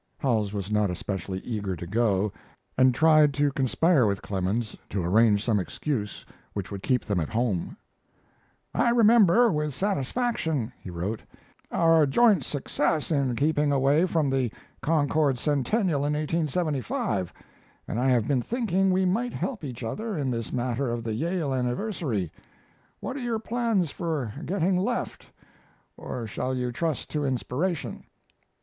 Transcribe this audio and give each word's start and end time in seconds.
Howells 0.17 0.51
was 0.51 0.71
not 0.71 0.89
especially 0.89 1.41
eager 1.41 1.75
to 1.75 1.85
go, 1.85 2.31
and 2.75 2.91
tried 2.91 3.35
to 3.35 3.51
conspire 3.51 4.07
with 4.07 4.23
Clemens 4.23 4.75
to 4.89 5.03
arrange 5.05 5.45
some 5.45 5.59
excuse 5.59 6.25
which 6.53 6.71
would 6.71 6.81
keep 6.81 7.05
them 7.05 7.19
at 7.19 7.29
home. 7.29 7.77
I 8.73 8.89
remember 8.89 9.51
with 9.51 9.75
satisfaction 9.75 10.73
[he 10.79 10.89
wrote] 10.89 11.21
our 11.71 12.07
joint 12.07 12.43
success 12.43 13.11
in 13.11 13.35
keeping 13.35 13.71
away 13.71 14.07
from 14.07 14.31
the 14.31 14.51
Concord 14.81 15.37
Centennial 15.37 16.03
in 16.03 16.13
1875, 16.15 17.31
and 17.87 17.99
I 17.99 18.09
have 18.09 18.27
been 18.27 18.41
thinking 18.41 18.89
we 18.89 19.05
might 19.05 19.33
help 19.33 19.63
each 19.63 19.83
other 19.83 20.17
in 20.17 20.31
this 20.31 20.51
matter 20.51 20.89
of 20.89 21.03
the 21.03 21.13
Yale 21.13 21.53
Anniversary. 21.53 22.31
What 23.01 23.17
are 23.17 23.19
your 23.19 23.37
plans 23.37 23.91
for 23.91 24.33
getting 24.47 24.77
left, 24.77 25.27
or 25.95 26.25
shall 26.25 26.55
you 26.55 26.71
trust 26.71 27.11
to 27.11 27.23
inspiration? 27.23 28.05